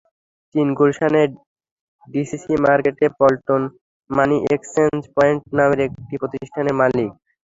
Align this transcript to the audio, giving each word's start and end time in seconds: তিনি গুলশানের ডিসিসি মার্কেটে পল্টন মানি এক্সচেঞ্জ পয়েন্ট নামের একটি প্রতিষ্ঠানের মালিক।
তিনি 0.55 0.71
গুলশানের 0.79 1.29
ডিসিসি 2.07 2.53
মার্কেটে 2.65 3.05
পল্টন 3.19 3.61
মানি 4.09 4.37
এক্সচেঞ্জ 4.55 4.99
পয়েন্ট 5.15 5.41
নামের 5.57 5.79
একটি 5.87 6.15
প্রতিষ্ঠানের 6.21 6.75
মালিক। 6.81 7.09